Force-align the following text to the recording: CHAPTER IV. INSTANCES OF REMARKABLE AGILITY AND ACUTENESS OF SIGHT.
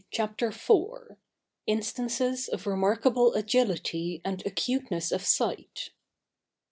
CHAPTER 0.09 0.47
IV. 0.47 1.17
INSTANCES 1.67 2.47
OF 2.47 2.65
REMARKABLE 2.65 3.35
AGILITY 3.35 4.21
AND 4.25 4.43
ACUTENESS 4.47 5.11
OF 5.11 5.23
SIGHT. 5.23 5.91